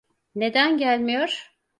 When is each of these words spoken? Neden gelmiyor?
Neden 0.35 0.77
gelmiyor? 0.77 1.53